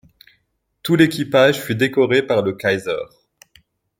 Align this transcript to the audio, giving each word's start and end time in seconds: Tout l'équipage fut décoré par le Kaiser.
Tout 0.81 0.95
l'équipage 0.95 1.61
fut 1.61 1.75
décoré 1.75 2.23
par 2.25 2.41
le 2.41 2.53
Kaiser. 2.53 2.97